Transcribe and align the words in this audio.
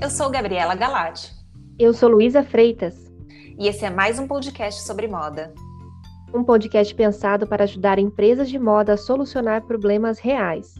Eu 0.00 0.10
sou 0.10 0.30
Gabriela 0.30 0.76
Galati. 0.76 1.34
Eu 1.76 1.92
sou 1.92 2.08
Luísa 2.08 2.44
Freitas. 2.44 2.94
E 3.58 3.66
esse 3.66 3.84
é 3.84 3.90
mais 3.90 4.16
um 4.20 4.28
podcast 4.28 4.82
sobre 4.82 5.08
moda. 5.08 5.52
Um 6.32 6.44
podcast 6.44 6.94
pensado 6.94 7.48
para 7.48 7.64
ajudar 7.64 7.98
empresas 7.98 8.48
de 8.48 8.60
moda 8.60 8.92
a 8.92 8.96
solucionar 8.96 9.66
problemas 9.66 10.20
reais. 10.20 10.76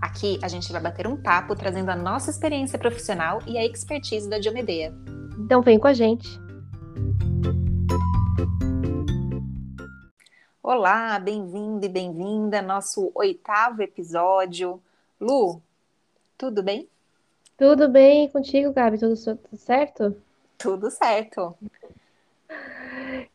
Aqui 0.00 0.38
a 0.40 0.46
gente 0.46 0.70
vai 0.70 0.80
bater 0.80 1.08
um 1.08 1.20
papo 1.20 1.56
trazendo 1.56 1.90
a 1.90 1.96
nossa 1.96 2.30
experiência 2.30 2.78
profissional 2.78 3.40
e 3.44 3.58
a 3.58 3.66
expertise 3.66 4.30
da 4.30 4.38
Diomedea. 4.38 4.94
Então 5.36 5.60
vem 5.60 5.76
com 5.76 5.88
a 5.88 5.92
gente. 5.92 6.28
Olá, 10.62 11.18
bem-vindo 11.18 11.84
e 11.84 11.88
bem-vinda 11.88 12.60
ao 12.60 12.66
nosso 12.66 13.10
oitavo 13.16 13.82
episódio. 13.82 14.80
Lu, 15.20 15.60
tudo 16.36 16.62
bem? 16.62 16.88
Tudo 17.58 17.88
bem 17.88 18.28
contigo, 18.28 18.72
Gabi? 18.72 18.98
Tudo, 18.98 19.16
tudo 19.16 19.56
certo? 19.56 20.16
Tudo 20.56 20.90
certo. 20.92 21.58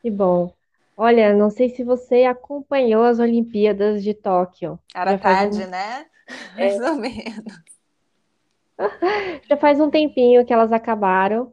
Que 0.02 0.10
bom. 0.10 0.54
Olha, 0.96 1.36
não 1.36 1.50
sei 1.50 1.68
se 1.68 1.84
você 1.84 2.24
acompanhou 2.24 3.04
as 3.04 3.20
Olimpíadas 3.20 4.02
de 4.02 4.14
Tóquio. 4.14 4.80
Era 4.96 5.18
tarde, 5.18 5.66
um... 5.66 5.68
né? 5.68 6.06
É. 6.56 6.78
Mais 6.78 6.90
ou 6.90 6.96
menos. 6.96 7.64
Já 9.50 9.58
faz 9.58 9.82
um 9.82 9.90
tempinho 9.90 10.46
que 10.46 10.54
elas 10.54 10.72
acabaram, 10.72 11.52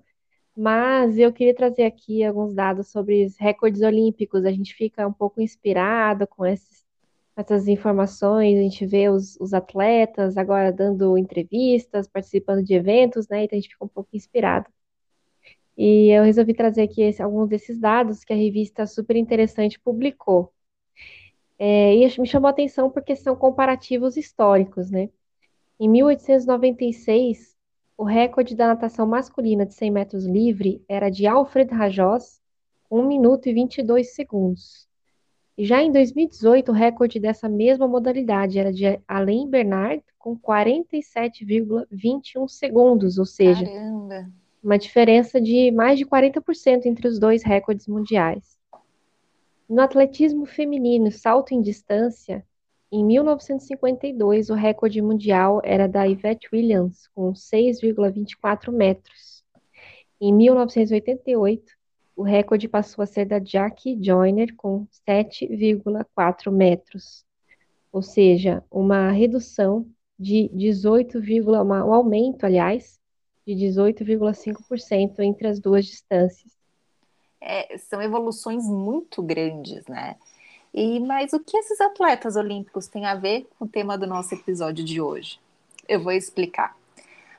mas 0.57 1.19
eu 1.19 1.33
queria 1.33 1.55
trazer 1.55 1.83
aqui 1.83 2.23
alguns 2.23 2.55
dados 2.55 2.89
sobre 2.89 3.25
os 3.25 3.37
recordes 3.37 3.83
olímpicos. 3.83 4.45
A 4.45 4.53
gente 4.53 4.73
fica 4.75 5.07
um 5.09 5.13
pouco 5.13 5.41
inspirado 5.41 6.25
com 6.25 6.47
esses 6.47 6.80
essas 7.41 7.69
informações, 7.69 8.59
a 8.59 8.63
gente 8.63 8.87
vê 8.87 9.09
os, 9.09 9.37
os, 9.41 9.55
atletas 9.55 10.37
agora 10.37 10.73
dando 10.73 11.17
entrevistas, 11.17 12.09
participando 12.09 12.63
de 12.63 12.75
eventos, 12.75 13.29
né? 13.29 13.45
Então 13.45 13.59
a 13.59 13.61
gente 13.61 13.71
fica 13.71 13.85
um 13.85 13.89
pouco 13.89 14.11
inspirado. 14.13 14.69
E 15.77 16.11
eu 16.11 16.25
resolvi 16.25 16.55
trazer 16.55 16.83
aqui 16.83 17.03
esse, 17.03 17.23
alguns 17.23 17.49
desses 17.49 17.79
dados 17.81 18.25
que 18.25 18.33
a 18.33 18.37
revista 18.37 18.87
Super 18.87 19.17
Interessante 19.17 19.81
publicou. 19.81 20.53
É, 21.59 21.95
e 21.95 22.21
me 22.21 22.27
chamou 22.27 22.49
a 22.49 22.51
atenção 22.51 22.91
porque 22.91 23.17
são 23.17 23.37
comparativos 23.37 24.17
históricos, 24.17 24.91
né? 24.91 25.11
Em 25.79 25.89
1896, 25.89 27.57
o 27.97 28.05
recorde 28.05 28.55
da 28.55 28.69
natação 28.69 29.07
masculina 29.07 29.65
de 29.65 29.75
100 29.75 29.91
metros 29.91 30.27
livre 30.27 30.85
era 30.89 31.11
de 31.11 31.27
Alfred 31.27 31.73
Rajós, 31.73 32.41
1 32.91 33.07
minuto 33.07 33.49
e 33.49 33.55
22 33.55 34.15
segundos. 34.15 34.90
Já 35.63 35.83
em 35.83 35.93
2018, 35.93 36.71
o 36.71 36.75
recorde 36.75 37.21
dessa 37.21 37.47
mesma 37.49 37.87
modalidade 37.87 38.59
era 38.59 38.73
de 38.73 38.99
Alain 39.07 39.47
Bernard, 39.47 40.03
com 40.19 40.35
47,21 40.35 42.49
segundos, 42.49 43.19
ou 43.19 43.27
seja, 43.27 43.63
Caramba. 43.65 44.31
uma 44.65 44.79
diferença 44.79 45.39
de 45.39 45.71
mais 45.71 45.99
de 45.99 46.07
40% 46.07 46.87
entre 46.87 47.07
os 47.07 47.19
dois 47.19 47.43
recordes 47.43 47.87
mundiais. 47.87 48.59
No 49.69 49.83
atletismo 49.83 50.47
feminino, 50.47 51.11
salto 51.11 51.53
em 51.53 51.61
distância, 51.61 52.43
em 52.91 53.05
1952, 53.05 54.49
o 54.51 54.55
recorde 54.55 55.03
mundial 55.03 55.61
era 55.63 55.87
da 55.87 56.05
Yvette 56.05 56.49
Williams, 56.53 57.07
com 57.15 57.33
6,24 57.33 58.73
metros. 58.73 59.45
Em 60.21 60.33
1988, 60.33 61.80
o 62.17 62.23
recorde 62.23 62.69
passou 62.69 63.03
a 63.03 63.07
ser 63.07 63.25
da 63.27 63.39
Jackie 63.39 63.99
Joyner 64.03 64.55
com 64.57 64.87
7,4 65.09 66.51
metros, 66.51 67.25
ou 67.93 68.03
seja, 68.03 68.63
uma 68.71 69.11
redução 69.11 69.87
de 70.19 70.49
18, 70.53 71.19
um 71.19 71.95
aumento, 71.95 72.45
aliás, 72.45 73.01
de 73.47 73.55
18,5% 73.55 75.21
entre 75.21 75.49
as 75.49 75.59
duas 75.59 75.87
distâncias. 75.87 76.53
É, 77.41 77.79
são 77.79 78.03
evoluções 78.03 78.65
muito 78.67 79.23
grandes, 79.23 79.87
né? 79.87 80.17
E 80.73 81.01
mas 81.01 81.33
o 81.33 81.41
que 81.41 81.57
esses 81.57 81.81
atletas 81.81 82.37
olímpicos 82.37 82.87
têm 82.87 83.07
a 83.07 83.15
ver 83.15 83.49
com 83.59 83.65
o 83.65 83.69
tema 83.69 83.97
do 83.97 84.07
nosso 84.07 84.35
episódio 84.35 84.85
de 84.85 85.01
hoje? 85.01 85.41
Eu 85.89 86.03
vou 86.03 86.13
explicar. 86.13 86.77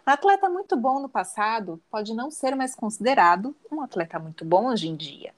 Um 0.06 0.12
atleta 0.12 0.50
muito 0.50 0.76
bom 0.76 1.00
no 1.00 1.08
passado 1.08 1.80
pode 1.92 2.14
não 2.16 2.32
ser 2.32 2.56
mais 2.56 2.74
considerado 2.74 3.56
um 3.72 3.82
atleta 3.82 4.18
muito 4.18 4.44
bom 4.44 4.68
hoje 4.68 4.88
em 4.88 4.96
dia. 4.96 5.32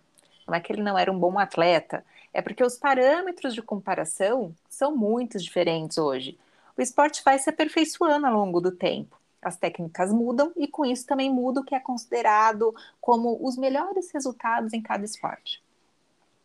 Não 0.48 0.56
é 0.56 0.60
que 0.62 0.72
ele 0.72 0.82
não 0.82 0.98
era 0.98 1.12
um 1.12 1.20
bom 1.20 1.38
atleta, 1.38 2.04
é 2.34 2.42
porque 2.42 2.64
os 2.64 2.78
parâmetros 2.78 3.54
de 3.54 3.62
comparação 3.62 4.56
são 4.70 4.96
muito 4.96 5.38
diferentes 5.38 5.98
hoje. 5.98 6.38
O 6.78 6.82
esporte 6.82 7.22
vai 7.24 7.38
se 7.40 7.50
aperfeiçoando 7.50 8.26
ao 8.26 8.34
longo 8.34 8.62
do 8.62 8.72
tempo. 8.72 9.20
As 9.42 9.58
técnicas 9.58 10.14
mudam 10.14 10.54
e 10.56 10.66
com 10.66 10.86
isso 10.86 11.06
também 11.06 11.30
muda 11.30 11.60
o 11.60 11.64
que 11.66 11.76
é 11.76 11.80
considerado 11.80 12.74
como 13.02 13.38
os 13.46 13.58
melhores 13.58 14.12
resultados 14.12 14.72
em 14.72 14.82
cada 14.82 15.04
esporte. 15.04 15.62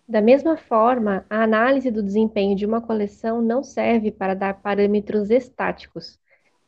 Da 0.09 0.21
mesma 0.21 0.56
forma, 0.56 1.25
a 1.31 1.43
análise 1.43 1.91
do 1.91 2.03
desempenho 2.03 2.56
de 2.56 2.67
uma 2.67 2.81
coleção 2.81 3.41
não 3.41 3.62
serve 3.62 4.11
para 4.11 4.35
dar 4.35 4.55
parâmetros 4.55 5.31
estáticos, 5.31 6.19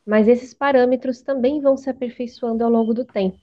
mas 0.05 0.27
esses 0.27 0.53
parâmetros 0.53 1.21
também 1.21 1.61
vão 1.61 1.77
se 1.77 1.89
aperfeiçoando 1.89 2.63
ao 2.63 2.69
longo 2.69 2.93
do 2.93 3.05
tempo. 3.05 3.37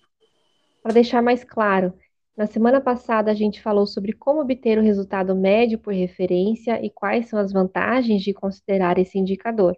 Para 0.82 0.92
deixar 0.92 1.22
mais 1.22 1.44
claro, 1.44 1.92
na 2.36 2.46
semana 2.46 2.80
passada 2.80 3.30
a 3.30 3.34
gente 3.34 3.60
falou 3.60 3.86
sobre 3.86 4.12
como 4.12 4.40
obter 4.40 4.78
o 4.78 4.82
resultado 4.82 5.34
médio 5.34 5.78
por 5.78 5.92
referência 5.92 6.84
e 6.84 6.88
quais 6.88 7.28
são 7.28 7.38
as 7.38 7.52
vantagens 7.52 8.22
de 8.22 8.32
considerar 8.32 8.98
esse 8.98 9.18
indicador. 9.18 9.76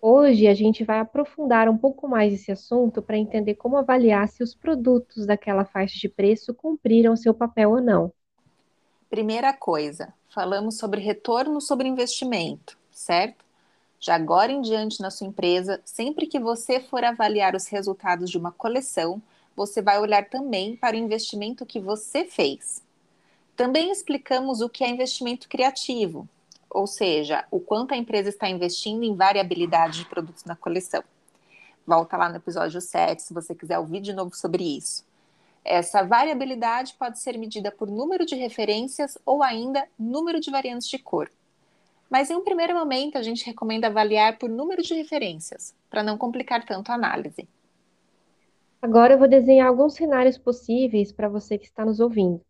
Hoje 0.00 0.46
a 0.46 0.54
gente 0.54 0.82
vai 0.82 0.98
aprofundar 0.98 1.68
um 1.68 1.76
pouco 1.76 2.08
mais 2.08 2.32
esse 2.32 2.50
assunto 2.50 3.02
para 3.02 3.18
entender 3.18 3.56
como 3.56 3.76
avaliar 3.76 4.28
se 4.28 4.42
os 4.42 4.54
produtos 4.54 5.26
daquela 5.26 5.64
faixa 5.64 5.98
de 5.98 6.08
preço 6.08 6.54
cumpriram 6.54 7.16
seu 7.16 7.34
papel 7.34 7.70
ou 7.70 7.82
não. 7.82 8.12
Primeira 9.10 9.52
coisa, 9.52 10.14
falamos 10.28 10.78
sobre 10.78 11.00
retorno 11.00 11.60
sobre 11.60 11.88
investimento, 11.88 12.78
certo? 12.90 13.44
De 14.00 14.10
agora 14.10 14.50
em 14.50 14.62
diante 14.62 15.02
na 15.02 15.10
sua 15.10 15.26
empresa, 15.26 15.78
sempre 15.84 16.26
que 16.26 16.40
você 16.40 16.80
for 16.80 17.04
avaliar 17.04 17.54
os 17.54 17.68
resultados 17.68 18.30
de 18.30 18.38
uma 18.38 18.50
coleção, 18.50 19.20
você 19.54 19.82
vai 19.82 20.00
olhar 20.00 20.26
também 20.30 20.74
para 20.74 20.96
o 20.96 20.98
investimento 20.98 21.66
que 21.66 21.78
você 21.78 22.24
fez. 22.24 22.82
Também 23.54 23.92
explicamos 23.92 24.62
o 24.62 24.70
que 24.70 24.82
é 24.82 24.88
investimento 24.88 25.50
criativo, 25.50 26.26
ou 26.70 26.86
seja, 26.86 27.44
o 27.50 27.60
quanto 27.60 27.92
a 27.92 27.96
empresa 27.96 28.30
está 28.30 28.48
investindo 28.48 29.02
em 29.02 29.14
variabilidade 29.14 29.98
de 29.98 30.06
produtos 30.06 30.44
na 30.44 30.56
coleção. 30.56 31.04
Volta 31.86 32.16
lá 32.16 32.30
no 32.30 32.36
episódio 32.36 32.80
7 32.80 33.20
se 33.20 33.34
você 33.34 33.54
quiser 33.54 33.78
ouvir 33.78 34.00
de 34.00 34.14
novo 34.14 34.34
sobre 34.34 34.64
isso. 34.64 35.04
Essa 35.62 36.02
variabilidade 36.02 36.94
pode 36.98 37.18
ser 37.18 37.36
medida 37.36 37.70
por 37.70 37.90
número 37.90 38.24
de 38.24 38.34
referências 38.34 39.18
ou 39.26 39.42
ainda 39.42 39.86
número 39.98 40.40
de 40.40 40.50
variantes 40.50 40.88
de 40.88 40.98
cor. 40.98 41.30
Mas 42.10 42.28
em 42.28 42.34
um 42.34 42.42
primeiro 42.42 42.74
momento, 42.74 43.16
a 43.16 43.22
gente 43.22 43.46
recomenda 43.46 43.86
avaliar 43.86 44.36
por 44.36 44.50
número 44.50 44.82
de 44.82 44.94
referências, 44.94 45.74
para 45.88 46.02
não 46.02 46.18
complicar 46.18 46.64
tanto 46.66 46.90
a 46.90 46.94
análise. 46.96 47.48
Agora 48.82 49.14
eu 49.14 49.18
vou 49.18 49.28
desenhar 49.28 49.68
alguns 49.68 49.94
cenários 49.94 50.36
possíveis 50.36 51.12
para 51.12 51.28
você 51.28 51.56
que 51.56 51.66
está 51.66 51.84
nos 51.84 52.00
ouvindo. 52.00 52.40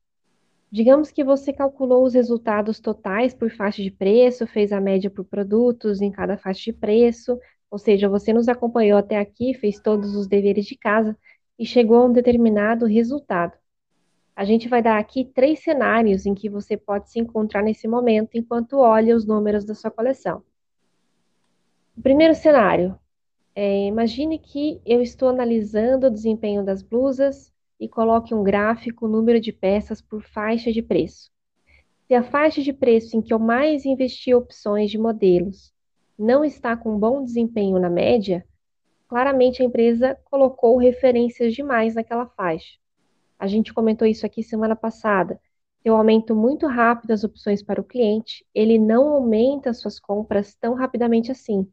Digamos 0.72 1.10
que 1.10 1.24
você 1.24 1.52
calculou 1.52 2.04
os 2.04 2.14
resultados 2.14 2.80
totais 2.80 3.34
por 3.34 3.50
faixa 3.50 3.82
de 3.82 3.90
preço, 3.90 4.46
fez 4.46 4.72
a 4.72 4.80
média 4.80 5.10
por 5.10 5.24
produtos 5.24 6.00
em 6.00 6.10
cada 6.10 6.38
faixa 6.38 6.62
de 6.64 6.72
preço, 6.72 7.38
ou 7.70 7.78
seja, 7.78 8.08
você 8.08 8.32
nos 8.32 8.48
acompanhou 8.48 8.98
até 8.98 9.18
aqui, 9.18 9.52
fez 9.52 9.80
todos 9.80 10.14
os 10.14 10.26
deveres 10.26 10.64
de 10.66 10.76
casa 10.76 11.18
e 11.58 11.66
chegou 11.66 11.96
a 11.98 12.06
um 12.06 12.12
determinado 12.12 12.86
resultado. 12.86 13.59
A 14.40 14.44
gente 14.46 14.70
vai 14.70 14.80
dar 14.80 14.98
aqui 14.98 15.26
três 15.26 15.58
cenários 15.62 16.24
em 16.24 16.34
que 16.34 16.48
você 16.48 16.74
pode 16.74 17.10
se 17.10 17.20
encontrar 17.20 17.62
nesse 17.62 17.86
momento 17.86 18.38
enquanto 18.38 18.78
olha 18.78 19.14
os 19.14 19.26
números 19.26 19.66
da 19.66 19.74
sua 19.74 19.90
coleção. 19.90 20.42
O 21.94 22.00
primeiro 22.00 22.34
cenário, 22.34 22.98
é, 23.54 23.84
imagine 23.84 24.38
que 24.38 24.80
eu 24.86 25.02
estou 25.02 25.28
analisando 25.28 26.06
o 26.06 26.10
desempenho 26.10 26.64
das 26.64 26.80
blusas 26.80 27.52
e 27.78 27.86
coloque 27.86 28.34
um 28.34 28.42
gráfico, 28.42 29.06
número 29.06 29.38
de 29.38 29.52
peças 29.52 30.00
por 30.00 30.22
faixa 30.22 30.72
de 30.72 30.80
preço. 30.80 31.30
Se 32.06 32.14
a 32.14 32.22
faixa 32.22 32.62
de 32.62 32.72
preço 32.72 33.18
em 33.18 33.20
que 33.20 33.34
eu 33.34 33.38
mais 33.38 33.84
investi 33.84 34.34
opções 34.34 34.90
de 34.90 34.96
modelos 34.96 35.70
não 36.18 36.42
está 36.42 36.74
com 36.74 36.98
bom 36.98 37.22
desempenho 37.22 37.78
na 37.78 37.90
média, 37.90 38.42
claramente 39.06 39.60
a 39.60 39.66
empresa 39.66 40.18
colocou 40.24 40.78
referências 40.78 41.52
demais 41.52 41.94
naquela 41.94 42.24
faixa. 42.24 42.80
A 43.40 43.46
gente 43.46 43.72
comentou 43.72 44.06
isso 44.06 44.26
aqui 44.26 44.42
semana 44.42 44.76
passada. 44.76 45.40
Tem 45.82 45.90
um 45.90 45.96
aumento 45.96 46.36
muito 46.36 46.66
rápido 46.66 47.08
das 47.08 47.24
opções 47.24 47.62
para 47.62 47.80
o 47.80 47.84
cliente, 47.84 48.44
ele 48.54 48.78
não 48.78 49.08
aumenta 49.08 49.72
suas 49.72 49.98
compras 49.98 50.54
tão 50.54 50.74
rapidamente 50.74 51.32
assim. 51.32 51.66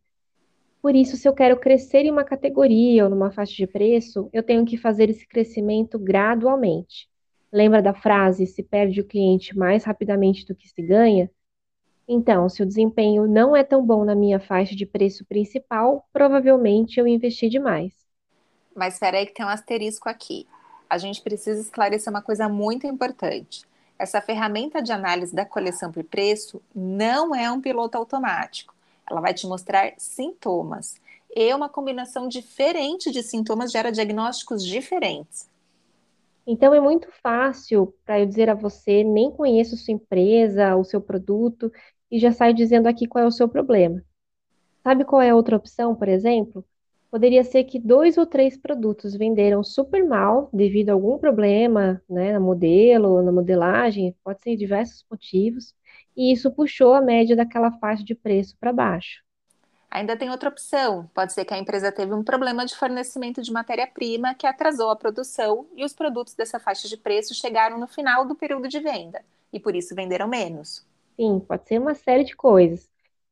Por 0.81 0.95
isso, 0.95 1.17
se 1.17 1.27
eu 1.27 1.33
quero 1.33 1.59
crescer 1.59 2.05
em 2.05 2.11
uma 2.11 2.23
categoria 2.23 3.03
ou 3.03 3.09
numa 3.09 3.31
faixa 3.31 3.53
de 3.53 3.67
preço, 3.67 4.29
eu 4.31 4.41
tenho 4.41 4.63
que 4.63 4.77
fazer 4.77 5.09
esse 5.09 5.27
crescimento 5.27 5.99
gradualmente. 5.99 7.09
Lembra 7.51 7.81
da 7.81 7.93
frase: 7.93 8.47
se 8.47 8.63
perde 8.63 9.01
o 9.01 9.05
cliente 9.05 9.57
mais 9.57 9.83
rapidamente 9.83 10.45
do 10.45 10.55
que 10.55 10.69
se 10.69 10.81
ganha? 10.81 11.29
Então, 12.07 12.47
se 12.47 12.63
o 12.63 12.65
desempenho 12.65 13.27
não 13.27 13.53
é 13.53 13.65
tão 13.65 13.85
bom 13.85 14.05
na 14.05 14.15
minha 14.15 14.39
faixa 14.39 14.73
de 14.73 14.85
preço 14.85 15.25
principal, 15.25 16.07
provavelmente 16.13 16.97
eu 16.97 17.05
investi 17.05 17.49
demais. 17.49 17.93
Mas 18.73 18.93
espera 18.93 19.17
aí 19.17 19.25
que 19.25 19.33
tem 19.33 19.45
um 19.45 19.49
asterisco 19.49 20.07
aqui. 20.07 20.47
A 20.89 20.97
gente 20.97 21.21
precisa 21.21 21.59
esclarecer 21.61 22.11
uma 22.11 22.21
coisa 22.21 22.47
muito 22.47 22.87
importante. 22.87 23.65
Essa 23.99 24.21
ferramenta 24.21 24.81
de 24.81 24.91
análise 24.91 25.35
da 25.35 25.45
coleção 25.45 25.91
por 25.91 26.03
preço 26.03 26.61
não 26.73 27.35
é 27.35 27.51
um 27.51 27.59
piloto 27.59 27.97
automático. 27.97 28.73
Ela 29.09 29.21
vai 29.21 29.33
te 29.33 29.47
mostrar 29.47 29.93
sintomas. 29.97 30.99
E 31.35 31.53
uma 31.53 31.69
combinação 31.69 32.27
diferente 32.27 33.11
de 33.11 33.23
sintomas 33.23 33.71
gera 33.71 33.91
diagnósticos 33.91 34.63
diferentes. 34.63 35.49
Então 36.45 36.73
é 36.73 36.79
muito 36.79 37.09
fácil 37.21 37.93
para 38.05 38.19
eu 38.19 38.25
dizer 38.25 38.49
a 38.49 38.53
você, 38.53 39.03
nem 39.03 39.29
conheço 39.29 39.75
sua 39.75 39.93
empresa, 39.93 40.75
o 40.75 40.83
seu 40.83 41.01
produto, 41.01 41.71
e 42.09 42.19
já 42.19 42.31
saio 42.31 42.53
dizendo 42.53 42.87
aqui 42.87 43.05
qual 43.05 43.23
é 43.25 43.27
o 43.27 43.31
seu 43.31 43.49
problema. 43.49 44.01
Sabe 44.83 45.03
qual 45.03 45.21
é 45.21 45.31
a 45.31 45.35
outra 45.35 45.57
opção, 45.57 45.93
por 45.93 46.07
exemplo? 46.07 46.63
Poderia 47.17 47.43
ser 47.43 47.63
que 47.63 47.79
dois 47.79 48.15
ou 48.15 48.27
três 48.27 48.55
produtos 48.55 49.15
venderam 49.15 49.63
super 49.63 50.05
mal 50.05 50.51
devido 50.53 50.91
a 50.91 50.93
algum 50.93 51.17
problema, 51.17 51.99
né, 52.07 52.31
na 52.31 52.39
modelo, 52.39 53.23
na 53.23 53.31
modelagem, 53.31 54.15
pode 54.23 54.39
ser 54.43 54.55
diversos 54.55 55.03
motivos, 55.09 55.73
e 56.15 56.31
isso 56.31 56.51
puxou 56.51 56.93
a 56.93 57.01
média 57.01 57.35
daquela 57.35 57.71
faixa 57.71 58.03
de 58.03 58.13
preço 58.13 58.55
para 58.59 58.71
baixo. 58.71 59.23
Ainda 59.89 60.15
tem 60.15 60.29
outra 60.29 60.49
opção. 60.49 61.09
Pode 61.11 61.33
ser 61.33 61.43
que 61.43 61.55
a 61.55 61.57
empresa 61.57 61.91
teve 61.91 62.13
um 62.13 62.23
problema 62.23 62.63
de 62.67 62.75
fornecimento 62.75 63.41
de 63.41 63.51
matéria-prima 63.51 64.35
que 64.35 64.45
atrasou 64.45 64.91
a 64.91 64.95
produção 64.95 65.65
e 65.75 65.83
os 65.83 65.93
produtos 65.93 66.35
dessa 66.35 66.59
faixa 66.59 66.87
de 66.87 66.97
preço 66.97 67.33
chegaram 67.33 67.79
no 67.79 67.87
final 67.87 68.27
do 68.27 68.35
período 68.35 68.67
de 68.67 68.79
venda 68.79 69.25
e 69.51 69.59
por 69.59 69.75
isso 69.75 69.95
venderam 69.95 70.27
menos. 70.27 70.85
Sim, 71.15 71.39
pode 71.39 71.67
ser 71.67 71.81
uma 71.81 71.95
série 71.95 72.23
de 72.23 72.35
coisas. 72.35 72.87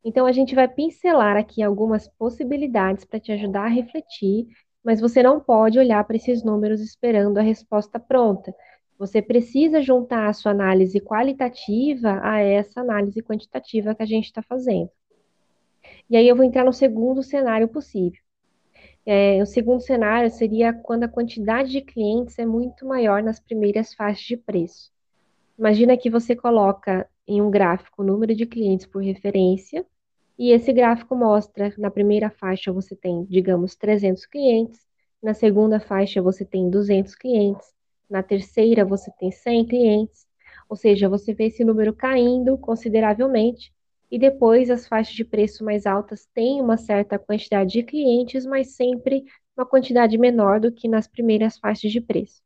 Então 0.05 0.27
a 0.27 0.31
gente 0.31 0.53
vai 0.53 0.67
pincelar 0.67 1.35
aqui 1.35 1.63
algumas 1.63 2.07
possibilidades 2.07 3.03
para 3.03 3.19
te 3.19 3.31
ajudar 3.31 3.63
a 3.63 3.69
refletir, 3.69 4.45
mas 4.83 5.01
você 5.01 5.23
não 5.23 5.39
pode 5.39 5.79
olhar 5.79 6.03
para 6.03 6.15
esses 6.15 6.43
números 6.43 6.79
esperando 6.79 7.39
a 7.39 7.41
resposta 7.41 7.99
pronta. 7.99 8.53
Você 8.99 9.19
precisa 9.19 9.81
juntar 9.81 10.27
a 10.27 10.33
sua 10.33 10.51
análise 10.51 10.99
qualitativa 11.01 12.19
a 12.21 12.39
essa 12.39 12.81
análise 12.81 13.19
quantitativa 13.23 13.95
que 13.95 14.03
a 14.03 14.05
gente 14.05 14.25
está 14.25 14.43
fazendo. 14.43 14.91
E 16.07 16.15
aí 16.15 16.27
eu 16.27 16.35
vou 16.35 16.45
entrar 16.45 16.63
no 16.63 16.71
segundo 16.71 17.23
cenário 17.23 17.67
possível. 17.67 18.21
É, 19.07 19.41
o 19.41 19.45
segundo 19.47 19.81
cenário 19.81 20.29
seria 20.29 20.71
quando 20.71 21.03
a 21.03 21.09
quantidade 21.09 21.71
de 21.71 21.81
clientes 21.81 22.37
é 22.37 22.45
muito 22.45 22.85
maior 22.85 23.23
nas 23.23 23.39
primeiras 23.39 23.91
faixas 23.95 24.23
de 24.23 24.37
preço. 24.37 24.91
Imagina 25.57 25.97
que 25.97 26.11
você 26.11 26.35
coloca 26.35 27.09
em 27.27 27.41
um 27.41 27.49
gráfico 27.49 28.03
o 28.03 28.05
número 28.05 28.35
de 28.35 28.45
clientes 28.45 28.85
por 28.85 29.01
referência, 29.01 29.85
e 30.37 30.51
esse 30.51 30.73
gráfico 30.73 31.15
mostra, 31.15 31.73
na 31.77 31.89
primeira 31.89 32.29
faixa 32.29 32.71
você 32.71 32.95
tem, 32.95 33.25
digamos, 33.25 33.75
300 33.75 34.25
clientes, 34.25 34.79
na 35.21 35.33
segunda 35.33 35.79
faixa 35.79 36.21
você 36.21 36.43
tem 36.43 36.69
200 36.69 37.15
clientes, 37.15 37.73
na 38.09 38.21
terceira 38.21 38.85
você 38.85 39.11
tem 39.19 39.31
100 39.31 39.65
clientes, 39.65 40.27
ou 40.69 40.75
seja, 40.75 41.09
você 41.09 41.33
vê 41.33 41.45
esse 41.45 41.63
número 41.63 41.93
caindo 41.93 42.57
consideravelmente, 42.57 43.73
e 44.11 44.19
depois 44.19 44.69
as 44.69 44.87
faixas 44.87 45.13
de 45.13 45.25
preço 45.25 45.63
mais 45.63 45.85
altas 45.85 46.27
têm 46.33 46.61
uma 46.61 46.77
certa 46.77 47.17
quantidade 47.17 47.71
de 47.71 47.83
clientes, 47.83 48.45
mas 48.45 48.75
sempre 48.75 49.23
uma 49.57 49.65
quantidade 49.65 50.17
menor 50.17 50.59
do 50.59 50.71
que 50.71 50.87
nas 50.87 51.07
primeiras 51.07 51.57
faixas 51.57 51.91
de 51.91 52.01
preço. 52.01 52.41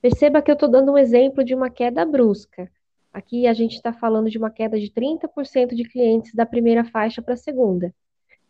Perceba 0.00 0.42
que 0.42 0.50
eu 0.50 0.54
estou 0.54 0.68
dando 0.68 0.92
um 0.92 0.98
exemplo 0.98 1.42
de 1.42 1.54
uma 1.54 1.70
queda 1.70 2.04
brusca. 2.04 2.70
Aqui 3.14 3.46
a 3.46 3.54
gente 3.54 3.76
está 3.76 3.92
falando 3.92 4.28
de 4.28 4.36
uma 4.36 4.50
queda 4.50 4.76
de 4.78 4.90
30% 4.90 5.76
de 5.76 5.84
clientes 5.84 6.34
da 6.34 6.44
primeira 6.44 6.84
faixa 6.84 7.22
para 7.22 7.34
a 7.34 7.36
segunda. 7.36 7.94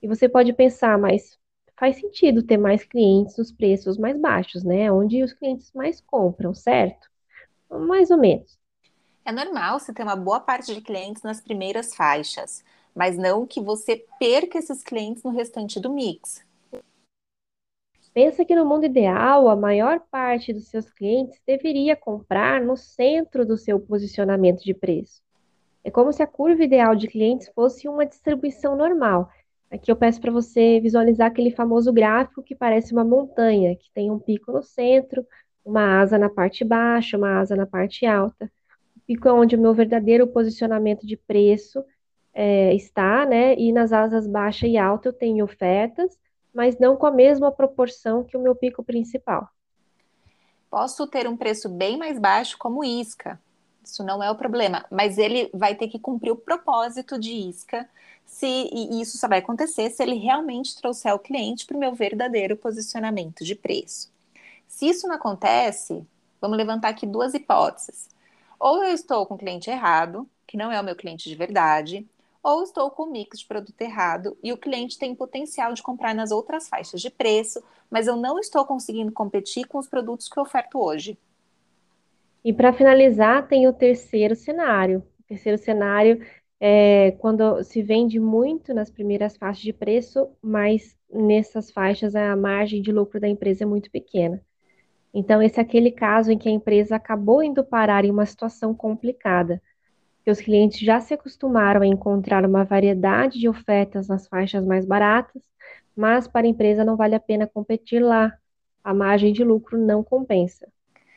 E 0.02 0.08
você 0.08 0.26
pode 0.26 0.55
pensar, 0.55 0.99
mas 0.99 1.38
faz 1.78 1.96
sentido 1.96 2.43
ter 2.43 2.56
mais 2.56 2.82
clientes 2.82 3.37
nos 3.37 3.52
preços 3.52 3.99
mais 3.99 4.19
baixos, 4.19 4.64
né? 4.64 4.90
Onde 4.90 5.22
os 5.22 5.34
clientes 5.34 5.70
mais 5.75 6.00
compram, 6.00 6.55
certo? 6.55 7.11
Mais 7.70 8.11
ou 8.11 8.16
menos. 8.16 8.58
É 9.22 9.31
normal 9.31 9.78
você 9.78 9.93
ter 9.93 10.02
uma 10.02 10.16
boa 10.16 10.40
parte 10.40 10.75
de 10.75 10.81
clientes 10.81 11.22
nas 11.22 11.43
primeiras 11.43 11.94
faixas, 11.94 12.64
mas 12.94 13.19
não 13.19 13.46
que 13.46 13.61
você 13.61 14.06
perca 14.19 14.58
esses 14.58 14.82
clientes 14.82 15.22
no 15.22 15.31
restante 15.31 15.78
do 15.78 15.93
mix. 15.93 16.43
Pensa 18.14 18.44
que 18.44 18.55
no 18.55 18.64
mundo 18.64 18.87
ideal, 18.87 19.49
a 19.49 19.56
maior 19.56 20.00
parte 20.11 20.52
dos 20.52 20.69
seus 20.69 20.88
clientes 20.88 21.40
deveria 21.46 21.96
comprar 21.96 22.62
no 22.62 22.76
centro 22.76 23.44
do 23.44 23.58
seu 23.58 23.78
posicionamento 23.81 24.62
de 24.62 24.72
preço. 24.72 25.20
É 25.82 25.90
como 25.90 26.12
se 26.12 26.22
a 26.22 26.26
curva 26.26 26.64
ideal 26.64 26.94
de 26.94 27.08
clientes 27.08 27.50
fosse 27.55 27.88
uma 27.88 28.06
distribuição 28.06 28.76
normal. 28.76 29.28
Aqui 29.70 29.90
eu 29.90 29.96
peço 29.96 30.20
para 30.20 30.31
você 30.31 30.81
visualizar 30.81 31.26
aquele 31.26 31.50
famoso 31.50 31.93
gráfico 31.93 32.43
que 32.43 32.55
parece 32.55 32.93
uma 32.93 33.05
montanha, 33.05 33.76
que 33.76 33.90
tem 33.93 34.11
um 34.11 34.19
pico 34.19 34.52
no 34.52 34.62
centro, 34.62 35.26
uma 35.64 36.00
asa 36.00 36.16
na 36.16 36.31
parte 36.31 36.64
baixa, 36.64 37.19
uma 37.19 37.40
asa 37.40 37.56
na 37.56 37.66
parte 37.66 38.06
alta 38.06 38.50
fica 39.06 39.32
onde 39.32 39.56
o 39.56 39.61
meu 39.61 39.75
verdadeiro 39.75 40.26
posicionamento 40.26 41.06
de 41.06 41.16
preço 41.16 41.84
é, 42.32 42.75
está, 42.75 43.25
né? 43.26 43.55
E 43.56 43.72
nas 43.72 43.93
asas 43.93 44.26
baixa 44.26 44.66
e 44.66 44.76
alta 44.76 45.08
eu 45.08 45.12
tenho 45.12 45.44
ofertas, 45.44 46.19
mas 46.54 46.78
não 46.78 46.96
com 46.96 47.06
a 47.06 47.10
mesma 47.10 47.50
proporção 47.50 48.24
que 48.24 48.36
o 48.36 48.40
meu 48.40 48.54
pico 48.54 48.82
principal. 48.82 49.48
Posso 50.70 51.06
ter 51.06 51.28
um 51.28 51.36
preço 51.36 51.68
bem 51.68 51.98
mais 51.98 52.18
baixo 52.18 52.56
como 52.58 52.84
isca, 52.84 53.40
isso 53.84 54.02
não 54.02 54.22
é 54.22 54.30
o 54.30 54.34
problema, 54.34 54.86
mas 54.90 55.18
ele 55.18 55.50
vai 55.52 55.74
ter 55.74 55.88
que 55.88 55.98
cumprir 55.98 56.30
o 56.30 56.36
propósito 56.36 57.18
de 57.18 57.32
isca, 57.32 57.88
se, 58.24 58.46
e 58.46 59.00
isso 59.00 59.18
só 59.18 59.28
vai 59.28 59.40
acontecer 59.40 59.90
se 59.90 60.02
ele 60.02 60.14
realmente 60.14 60.74
trouxer 60.76 61.12
o 61.12 61.18
cliente 61.18 61.66
para 61.66 61.76
o 61.76 61.80
meu 61.80 61.94
verdadeiro 61.94 62.56
posicionamento 62.56 63.44
de 63.44 63.54
preço. 63.54 64.10
Se 64.66 64.88
isso 64.88 65.06
não 65.06 65.14
acontece, 65.14 66.04
vamos 66.40 66.56
levantar 66.56 66.88
aqui 66.88 67.06
duas 67.06 67.34
hipóteses. 67.34 68.08
Ou 68.58 68.82
eu 68.82 68.94
estou 68.94 69.26
com 69.26 69.34
o 69.34 69.38
cliente 69.38 69.68
errado, 69.68 70.28
que 70.46 70.56
não 70.56 70.72
é 70.72 70.80
o 70.80 70.84
meu 70.84 70.96
cliente 70.96 71.28
de 71.28 71.36
verdade, 71.36 72.08
ou 72.44 72.62
estou 72.62 72.91
com 72.91 73.06
mix 73.06 73.41
de 73.41 73.46
produto 73.46 73.81
errado 73.81 74.37
e 74.43 74.52
o 74.52 74.58
cliente 74.58 74.99
tem 74.99 75.14
potencial 75.14 75.73
de 75.73 75.82
comprar 75.82 76.14
nas 76.14 76.31
outras 76.31 76.69
faixas 76.69 77.00
de 77.00 77.08
preço, 77.08 77.64
mas 77.91 78.06
eu 78.06 78.17
não 78.17 78.38
estou 78.38 78.67
conseguindo 78.67 79.11
competir 79.11 79.67
com 79.67 79.79
os 79.79 79.88
produtos 79.88 80.29
que 80.29 80.38
oferto 80.38 80.79
hoje. 80.79 81.19
E 82.44 82.52
para 82.52 82.75
finalizar, 82.75 83.49
tem 83.49 83.67
o 83.67 83.73
terceiro 83.73 84.37
cenário. 84.37 85.02
O 85.20 85.23
terceiro 85.23 85.56
cenário 85.56 86.20
é 86.61 87.12
quando 87.12 87.64
se 87.64 87.82
vende 87.82 88.20
muito 88.20 88.75
nas 88.75 88.90
primeiras 88.90 89.35
faixas 89.38 89.62
de 89.62 89.73
preço, 89.73 90.29
mas 90.43 90.94
nessas 91.11 91.70
faixas 91.70 92.14
a 92.14 92.37
margem 92.37 92.83
de 92.83 92.92
lucro 92.92 93.18
da 93.18 93.28
empresa 93.28 93.64
é 93.64 93.66
muito 93.66 93.90
pequena. 93.90 94.42
Então, 95.14 95.40
esse 95.40 95.59
é 95.59 95.62
aquele 95.62 95.90
caso 95.90 96.30
em 96.30 96.37
que 96.37 96.49
a 96.49 96.52
empresa 96.52 96.97
acabou 96.97 97.42
indo 97.42 97.64
parar 97.64 98.04
em 98.04 98.11
uma 98.11 98.26
situação 98.26 98.75
complicada, 98.75 99.62
que 100.25 100.31
os 100.31 100.40
clientes 100.40 100.81
já 100.81 101.00
se 101.00 101.12
acostumaram 101.12 101.83
a 101.83 101.87
encontrar 101.87 102.47
uma 102.47 102.64
variedade 102.64 103.38
de 103.38 103.49
ofertas 103.49 104.09
nas 104.09 104.26
faixas 104.26 104.64
mais 104.64 104.87
baratas, 104.87 105.43
mas 105.95 106.26
para 106.26 106.47
a 106.47 106.50
empresa 106.50 106.85
não 106.85 106.97
vale 106.97 107.14
a 107.14 107.21
pena 107.21 107.47
competir 107.47 108.02
lá. 108.02 108.33
A 108.83 108.95
margem 108.95 109.33
de 109.33 109.45
lucro 109.45 109.78
não 109.78 110.02
compensa. 110.02 110.66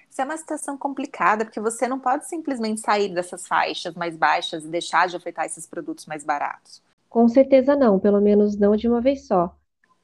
Isso 0.10 0.22
é 0.22 0.26
uma 0.26 0.38
situação 0.38 0.78
complicada, 0.78 1.46
porque 1.46 1.60
você 1.60 1.88
não 1.88 2.00
pode 2.00 2.28
simplesmente 2.28 2.82
sair 2.82 3.14
dessas 3.14 3.48
faixas 3.48 3.96
mais 3.96 4.18
baixas 4.18 4.66
e 4.66 4.68
deixar 4.68 5.08
de 5.08 5.16
ofertar 5.16 5.46
esses 5.46 5.66
produtos 5.66 6.06
mais 6.06 6.24
baratos. 6.24 6.82
Com 7.10 7.28
certeza 7.28 7.76
não, 7.76 8.00
pelo 8.00 8.20
menos 8.20 8.58
não 8.58 8.76
de 8.76 8.88
uma 8.88 9.00
vez 9.00 9.26
só. 9.26 9.56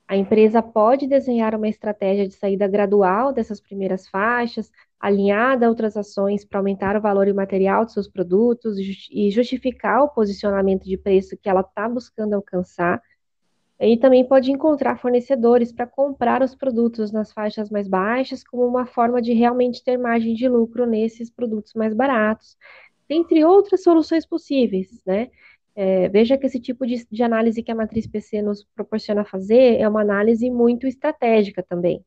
A 0.08 0.16
empresa 0.16 0.62
pode 0.62 1.08
desenhar 1.08 1.56
uma 1.56 1.68
estratégia 1.68 2.28
de 2.28 2.36
saída 2.36 2.68
gradual 2.68 3.34
dessas 3.34 3.60
primeiras 3.60 4.08
faixas, 4.08 4.72
alinhada 5.04 5.66
a 5.66 5.70
outras 5.70 5.98
ações 5.98 6.46
para 6.46 6.60
aumentar 6.60 6.96
o 6.96 7.02
valor 7.02 7.28
imaterial 7.28 7.84
de 7.84 7.92
seus 7.92 8.08
produtos 8.08 8.78
e 9.12 9.30
justificar 9.30 10.02
o 10.02 10.08
posicionamento 10.08 10.86
de 10.86 10.98
preço 10.98 11.36
que 11.36 11.50
ela 11.50 11.60
está 11.60 11.90
buscando 11.90 12.36
alcançar. 12.36 13.02
E 13.78 13.98
também 13.98 14.26
pode 14.26 14.50
encontrar 14.50 14.98
fornecedores 14.98 15.74
para 15.74 15.86
comprar 15.86 16.42
os 16.42 16.56
produtos 16.56 17.12
nas 17.12 17.34
faixas 17.34 17.70
mais 17.70 17.86
baixas, 17.86 18.46
como 18.46 18.66
uma 18.66 18.86
forma 18.86 19.22
de 19.22 19.34
realmente 19.34 19.84
ter 19.84 19.98
margem 19.98 20.34
de 20.36 20.48
lucro 20.48 20.86
nesses 20.86 21.30
produtos 21.30 21.74
mais 21.74 21.94
baratos, 21.94 22.56
entre 23.10 23.44
outras 23.44 23.84
soluções 23.84 24.26
possíveis, 24.26 25.04
né? 25.06 25.30
É, 25.76 26.08
veja 26.08 26.38
que 26.38 26.46
esse 26.46 26.62
tipo 26.62 26.88
de, 26.88 27.06
de 27.12 27.24
análise 27.24 27.62
que 27.62 27.72
a 27.72 27.76
matriz 27.76 28.08
PC 28.08 28.42
nos 28.42 28.64
proporciona 28.64 29.26
fazer 29.26 29.82
é 29.82 29.90
uma 29.90 30.02
análise 30.02 30.50
muito 30.50 30.88
estratégica 30.88 31.62
também. 31.62 32.06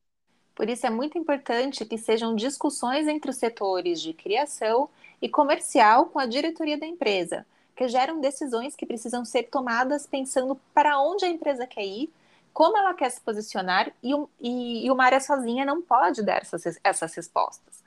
Por 0.56 0.70
isso 0.70 0.86
é 0.86 0.90
muito 0.90 1.18
importante 1.18 1.84
que 1.84 1.98
sejam 1.98 2.34
discussões 2.34 3.06
entre 3.06 3.30
os 3.30 3.36
setores 3.36 4.00
de 4.00 4.14
criação 4.14 4.88
e 5.20 5.28
comercial 5.28 6.06
com 6.06 6.18
a 6.18 6.24
diretoria 6.24 6.78
da 6.78 6.86
empresa, 6.86 7.46
que 7.76 7.86
geram 7.86 8.22
decisões 8.22 8.74
que 8.74 8.86
precisam 8.86 9.22
ser 9.22 9.44
tomadas 9.44 10.06
pensando 10.06 10.58
para 10.72 10.98
onde 10.98 11.26
a 11.26 11.28
empresa 11.28 11.66
quer 11.66 11.84
ir, 11.84 12.10
como 12.54 12.78
ela 12.78 12.94
quer 12.94 13.10
se 13.10 13.20
posicionar 13.20 13.92
e, 14.02 14.12
e, 14.40 14.86
e 14.86 14.90
uma 14.90 15.04
área 15.04 15.20
sozinha 15.20 15.62
não 15.62 15.82
pode 15.82 16.22
dar 16.22 16.40
essas, 16.40 16.80
essas 16.82 17.14
respostas. 17.14 17.84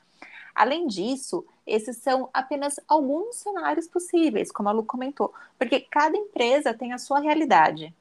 Além 0.54 0.86
disso, 0.86 1.44
esses 1.66 1.98
são 1.98 2.30
apenas 2.32 2.80
alguns 2.88 3.38
cenários 3.38 3.88
possíveis, 3.88 4.52
como 4.52 4.70
a 4.70 4.72
Lu 4.72 4.84
comentou, 4.84 5.34
porque 5.58 5.80
cada 5.80 6.16
empresa 6.16 6.72
tem 6.72 6.94
a 6.94 7.00
sua 7.00 7.20
realidade. 7.20 7.92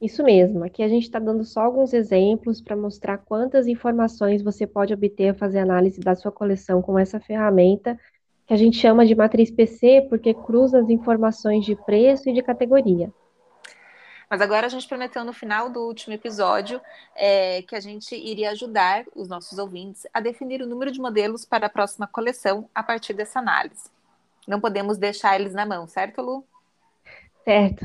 Isso 0.00 0.24
mesmo, 0.24 0.64
aqui 0.64 0.82
a 0.82 0.88
gente 0.88 1.02
está 1.02 1.18
dando 1.18 1.44
só 1.44 1.60
alguns 1.60 1.92
exemplos 1.92 2.62
para 2.62 2.74
mostrar 2.74 3.18
quantas 3.18 3.66
informações 3.66 4.42
você 4.42 4.66
pode 4.66 4.94
obter 4.94 5.28
ao 5.28 5.34
fazer 5.34 5.58
análise 5.58 6.00
da 6.00 6.14
sua 6.14 6.32
coleção 6.32 6.80
com 6.80 6.98
essa 6.98 7.20
ferramenta, 7.20 8.00
que 8.46 8.54
a 8.54 8.56
gente 8.56 8.78
chama 8.78 9.04
de 9.04 9.14
matriz 9.14 9.50
PC, 9.50 10.06
porque 10.08 10.32
cruza 10.32 10.80
as 10.80 10.88
informações 10.88 11.66
de 11.66 11.76
preço 11.76 12.30
e 12.30 12.32
de 12.32 12.42
categoria. 12.42 13.12
Mas 14.30 14.40
agora 14.40 14.66
a 14.66 14.70
gente 14.70 14.88
prometeu 14.88 15.22
no 15.22 15.34
final 15.34 15.68
do 15.68 15.80
último 15.80 16.14
episódio 16.14 16.80
é, 17.14 17.60
que 17.62 17.76
a 17.76 17.80
gente 17.80 18.14
iria 18.14 18.52
ajudar 18.52 19.04
os 19.14 19.28
nossos 19.28 19.58
ouvintes 19.58 20.06
a 20.14 20.20
definir 20.20 20.62
o 20.62 20.66
número 20.66 20.90
de 20.90 21.00
modelos 21.00 21.44
para 21.44 21.66
a 21.66 21.70
próxima 21.70 22.06
coleção 22.06 22.70
a 22.74 22.82
partir 22.82 23.12
dessa 23.12 23.38
análise. 23.38 23.90
Não 24.48 24.60
podemos 24.60 24.96
deixar 24.96 25.38
eles 25.38 25.52
na 25.52 25.66
mão, 25.66 25.86
certo, 25.86 26.22
Lu? 26.22 26.44
Certo. 27.50 27.84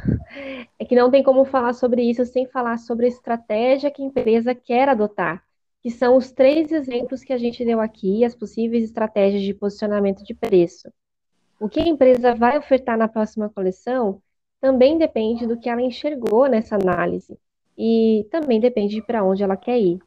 É 0.78 0.86
que 0.86 0.96
não 0.96 1.10
tem 1.10 1.24
como 1.24 1.44
falar 1.44 1.74
sobre 1.74 2.04
isso 2.04 2.24
sem 2.24 2.46
falar 2.46 2.78
sobre 2.78 3.08
a 3.08 3.10
estratégia 3.10 3.90
que 3.90 4.00
a 4.00 4.06
empresa 4.06 4.54
quer 4.54 4.88
adotar, 4.88 5.44
que 5.82 5.90
são 5.90 6.18
os 6.18 6.32
três 6.32 6.72
exemplos 6.72 7.24
que 7.24 7.34
a 7.34 7.38
gente 7.38 7.66
deu 7.66 7.82
aqui, 7.82 8.24
as 8.24 8.36
possíveis 8.36 8.84
estratégias 8.84 9.42
de 9.42 9.56
posicionamento 9.56 10.24
de 10.24 10.36
preço. 10.36 10.94
O 11.60 11.68
que 11.68 11.80
a 11.80 11.88
empresa 11.88 12.36
vai 12.36 12.60
ofertar 12.60 12.96
na 12.96 13.08
próxima 13.08 13.50
coleção 13.50 14.22
também 14.62 15.00
depende 15.00 15.48
do 15.48 15.60
que 15.60 15.68
ela 15.68 15.82
enxergou 15.82 16.46
nessa 16.46 16.76
análise 16.76 17.36
e 17.76 18.28
também 18.30 18.60
depende 18.60 18.94
de 18.94 19.02
para 19.02 19.24
onde 19.24 19.42
ela 19.42 19.58
quer 19.58 19.80
ir. 19.80 19.98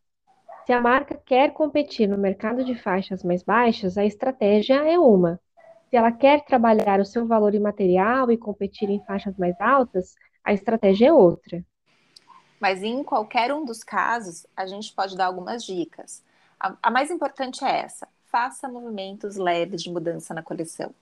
Se 0.66 0.72
a 0.72 0.80
marca 0.80 1.20
quer 1.26 1.52
competir 1.52 2.08
no 2.08 2.16
mercado 2.16 2.64
de 2.64 2.76
faixas 2.76 3.24
mais 3.24 3.42
baixas, 3.42 3.98
a 3.98 4.04
estratégia 4.04 4.88
é 4.88 4.96
uma. 4.96 5.40
Se 5.90 5.96
ela 5.96 6.12
quer 6.12 6.44
trabalhar 6.44 7.00
o 7.00 7.04
seu 7.04 7.26
valor 7.26 7.54
imaterial 7.54 8.30
e 8.30 8.36
competir 8.36 8.90
em 8.90 9.02
faixas 9.04 9.36
mais 9.38 9.58
altas, 9.60 10.14
a 10.44 10.52
estratégia 10.52 11.08
é 11.08 11.12
outra. 11.12 11.64
Mas 12.60 12.82
em 12.82 13.02
qualquer 13.02 13.52
um 13.52 13.64
dos 13.64 13.82
casos, 13.82 14.46
a 14.56 14.66
gente 14.66 14.92
pode 14.92 15.16
dar 15.16 15.26
algumas 15.26 15.64
dicas. 15.64 16.22
A, 16.60 16.76
a 16.82 16.90
mais 16.90 17.10
importante 17.10 17.64
é 17.64 17.80
essa: 17.80 18.06
faça 18.26 18.68
movimentos 18.68 19.36
leves 19.36 19.82
de 19.82 19.90
mudança 19.90 20.34
na 20.34 20.42
coleção. 20.42 20.94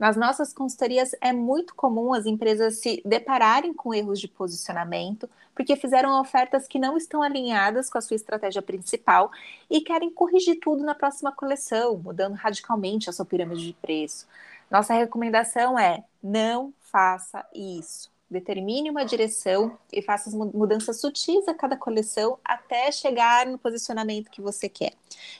Nas 0.00 0.16
nossas 0.16 0.50
consultorias 0.54 1.14
é 1.20 1.30
muito 1.30 1.74
comum 1.74 2.14
as 2.14 2.24
empresas 2.24 2.78
se 2.78 3.02
depararem 3.04 3.74
com 3.74 3.92
erros 3.92 4.18
de 4.18 4.26
posicionamento, 4.26 5.28
porque 5.54 5.76
fizeram 5.76 6.18
ofertas 6.18 6.66
que 6.66 6.78
não 6.78 6.96
estão 6.96 7.22
alinhadas 7.22 7.90
com 7.90 7.98
a 7.98 8.00
sua 8.00 8.14
estratégia 8.14 8.62
principal 8.62 9.30
e 9.68 9.82
querem 9.82 10.08
corrigir 10.08 10.58
tudo 10.58 10.82
na 10.82 10.94
próxima 10.94 11.30
coleção, 11.30 11.98
mudando 11.98 12.32
radicalmente 12.32 13.10
a 13.10 13.12
sua 13.12 13.26
pirâmide 13.26 13.66
de 13.66 13.74
preço. 13.74 14.26
Nossa 14.70 14.94
recomendação 14.94 15.78
é: 15.78 16.02
não 16.22 16.72
faça 16.80 17.44
isso. 17.54 18.10
Determine 18.30 18.88
uma 18.88 19.04
direção 19.04 19.76
e 19.92 20.00
faça 20.00 20.30
as 20.30 20.34
mudanças 20.34 20.98
sutis 20.98 21.46
a 21.46 21.52
cada 21.52 21.76
coleção 21.76 22.38
até 22.42 22.90
chegar 22.90 23.46
no 23.46 23.58
posicionamento 23.58 24.30
que 24.30 24.40
você 24.40 24.66
quer. 24.66 24.94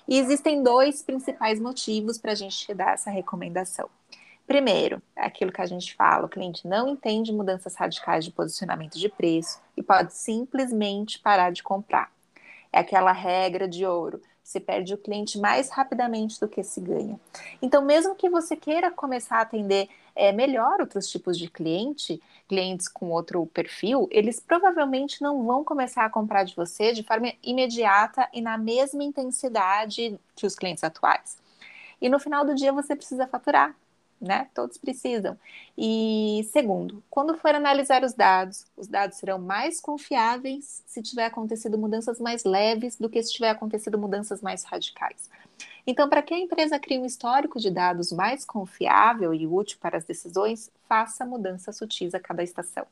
E 0.07 0.19
existem 0.19 0.63
dois 0.63 1.01
principais 1.01 1.59
motivos 1.59 2.19
para 2.19 2.33
a 2.33 2.35
gente 2.35 2.75
dar 2.75 2.93
essa 2.93 3.09
recomendação. 3.11 3.89
Primeiro, 4.51 5.01
é 5.15 5.25
aquilo 5.25 5.53
que 5.53 5.61
a 5.61 5.67
gente 5.67 5.95
fala, 5.95 6.27
o 6.27 6.29
cliente 6.29 6.67
não 6.67 6.89
entende 6.89 7.33
mudanças 7.33 7.77
radicais 7.77 8.25
de 8.25 8.33
posicionamento 8.33 8.99
de 8.99 9.09
preço 9.09 9.61
e 9.77 9.83
pode 9.83 10.13
simplesmente 10.13 11.21
parar 11.21 11.53
de 11.53 11.63
comprar. 11.63 12.11
É 12.73 12.81
aquela 12.81 13.13
regra 13.13 13.69
de 13.69 13.87
ouro, 13.87 14.21
se 14.43 14.59
perde 14.59 14.93
o 14.93 14.99
cliente 14.99 15.39
mais 15.39 15.71
rapidamente 15.71 16.41
do 16.41 16.49
que 16.49 16.65
se 16.65 16.81
ganha. 16.81 17.21
Então, 17.63 17.81
mesmo 17.85 18.17
que 18.17 18.29
você 18.29 18.57
queira 18.57 18.91
começar 18.91 19.37
a 19.37 19.43
atender 19.43 19.89
é, 20.17 20.33
melhor 20.33 20.81
outros 20.81 21.09
tipos 21.09 21.39
de 21.39 21.49
cliente, 21.49 22.21
clientes 22.49 22.89
com 22.89 23.13
outro 23.13 23.47
perfil, 23.47 24.09
eles 24.11 24.41
provavelmente 24.41 25.23
não 25.23 25.47
vão 25.47 25.63
começar 25.63 26.05
a 26.05 26.11
comprar 26.11 26.43
de 26.43 26.57
você 26.57 26.93
de 26.93 27.05
forma 27.05 27.33
imediata 27.41 28.29
e 28.33 28.41
na 28.41 28.59
mesma 28.59 29.05
intensidade 29.05 30.19
que 30.35 30.45
os 30.45 30.57
clientes 30.57 30.83
atuais. 30.83 31.39
E 32.03 32.09
no 32.09 32.19
final 32.19 32.45
do 32.45 32.53
dia 32.53 32.73
você 32.73 32.97
precisa 32.97 33.29
faturar, 33.29 33.77
né? 34.21 34.49
Todos 34.55 34.77
precisam. 34.77 35.39
E 35.79 36.47
segundo, 36.53 37.03
quando 37.09 37.37
for 37.37 37.55
analisar 37.55 38.05
os 38.05 38.13
dados, 38.13 38.67
os 38.77 38.87
dados 38.87 39.17
serão 39.17 39.39
mais 39.39 39.81
confiáveis 39.81 40.83
se 40.87 41.03
tiver 41.03 41.25
acontecido 41.25 41.79
mudanças 41.79 42.21
mais 42.21 42.45
leves 42.45 42.97
do 42.97 43.09
que 43.09 43.23
se 43.23 43.33
tiver 43.33 43.51
acontecido 43.51 43.99
mudanças 43.99 44.43
mais 44.43 44.65
radicais. 44.65 45.31
Então, 45.87 46.09
para 46.09 46.23
que 46.23 46.35
a 46.35 46.39
empresa 46.39 46.79
crie 46.79 46.99
um 46.99 47.07
histórico 47.07 47.59
de 47.59 47.71
dados 47.71 48.13
mais 48.13 48.45
confiável 48.45 49.33
e 49.33 49.47
útil 49.47 49.79
para 49.81 49.97
as 49.97 50.05
decisões, 50.05 50.71
faça 50.89 51.25
mudanças 51.25 51.77
sutis 51.77 52.15
a 52.15 52.21
cada 52.21 52.43
estação. 52.43 52.87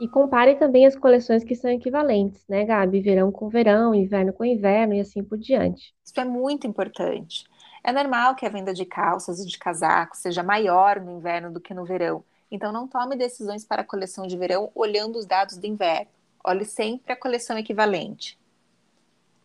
E 0.00 0.08
compare 0.08 0.54
também 0.54 0.86
as 0.86 0.96
coleções 0.96 1.44
que 1.44 1.54
são 1.54 1.70
equivalentes, 1.70 2.42
né, 2.48 2.64
Gabi? 2.64 3.00
Verão 3.00 3.30
com 3.30 3.50
verão, 3.50 3.94
inverno 3.94 4.32
com 4.32 4.44
inverno 4.44 4.94
e 4.94 5.00
assim 5.00 5.22
por 5.22 5.36
diante. 5.36 5.94
Isso 6.02 6.18
é 6.18 6.24
muito 6.24 6.66
importante. 6.66 7.44
É 7.82 7.92
normal 7.92 8.34
que 8.34 8.44
a 8.44 8.50
venda 8.50 8.74
de 8.74 8.84
calças 8.84 9.40
e 9.40 9.46
de 9.46 9.58
casacos 9.58 10.18
seja 10.18 10.42
maior 10.42 11.00
no 11.00 11.16
inverno 11.16 11.50
do 11.50 11.60
que 11.60 11.74
no 11.74 11.84
verão. 11.84 12.22
Então, 12.50 12.72
não 12.72 12.86
tome 12.86 13.16
decisões 13.16 13.64
para 13.64 13.82
a 13.82 13.84
coleção 13.84 14.26
de 14.26 14.36
verão 14.36 14.70
olhando 14.74 15.16
os 15.18 15.26
dados 15.26 15.56
do 15.56 15.66
inverno. 15.66 16.10
Olhe 16.44 16.64
sempre 16.64 17.12
a 17.12 17.16
coleção 17.16 17.56
equivalente. 17.56 18.38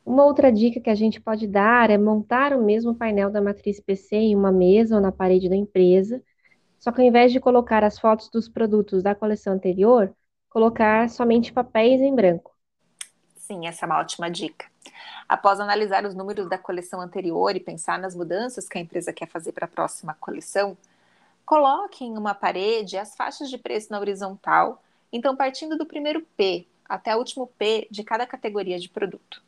Uma 0.06 0.26
outra 0.26 0.52
dica 0.52 0.80
que 0.80 0.90
a 0.90 0.96
gente 0.96 1.20
pode 1.20 1.48
dar 1.48 1.90
é 1.90 1.98
montar 1.98 2.54
o 2.54 2.64
mesmo 2.64 2.94
painel 2.94 3.30
da 3.30 3.42
matriz 3.42 3.80
PC 3.80 4.16
em 4.16 4.36
uma 4.36 4.52
mesa 4.52 4.96
ou 4.96 5.02
na 5.02 5.12
parede 5.12 5.50
da 5.50 5.56
empresa, 5.56 6.22
só 6.80 6.92
que 6.92 7.02
ao 7.02 7.08
invés 7.08 7.32
de 7.32 7.40
colocar 7.40 7.84
as 7.84 7.98
fotos 7.98 8.30
dos 8.30 8.48
produtos 8.48 9.02
da 9.02 9.16
coleção 9.16 9.54
anterior, 9.54 10.16
colocar 10.50 11.10
somente 11.10 11.52
papéis 11.52 12.02
em 12.02 12.14
branco. 12.14 12.55
Sim, 13.46 13.68
essa 13.68 13.86
é 13.86 13.88
uma 13.88 14.00
ótima 14.00 14.28
dica. 14.28 14.66
Após 15.30 15.60
analisar 15.60 16.04
os 16.04 16.16
números 16.16 16.50
da 16.50 16.58
coleção 16.58 17.00
anterior 17.00 17.56
e 17.56 17.60
pensar 17.60 18.00
nas 18.00 18.16
mudanças 18.16 18.68
que 18.68 18.76
a 18.76 18.82
empresa 18.82 19.14
quer 19.14 19.28
fazer 19.28 19.52
para 19.52 19.66
a 19.66 19.68
próxima 19.68 20.16
coleção, 20.20 20.76
coloque 21.46 22.04
em 22.04 22.18
uma 22.18 22.34
parede 22.34 22.98
as 22.98 23.16
faixas 23.16 23.48
de 23.48 23.60
preço 23.60 23.92
na 23.92 24.00
horizontal, 24.00 24.82
então 25.14 25.36
partindo 25.36 25.78
do 25.78 25.86
primeiro 25.86 26.26
P 26.36 26.66
até 26.90 27.16
o 27.16 27.20
último 27.20 27.46
P 27.46 27.88
de 27.92 28.04
cada 28.04 28.26
categoria 28.26 28.80
de 28.80 28.90
produto. 28.90 29.44